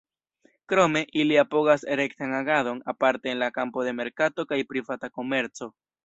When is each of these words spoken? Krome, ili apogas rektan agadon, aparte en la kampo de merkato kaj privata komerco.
Krome, 0.71 1.01
ili 1.23 1.35
apogas 1.41 1.83
rektan 1.99 2.33
agadon, 2.37 2.79
aparte 2.93 3.31
en 3.33 3.39
la 3.41 3.49
kampo 3.57 3.83
de 3.89 3.93
merkato 3.99 4.47
kaj 4.53 4.59
privata 4.73 5.11
komerco. 5.19 5.69